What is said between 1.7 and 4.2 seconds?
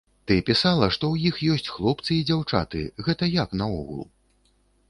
хлопцы і дзяўчаты, гэта як наогул?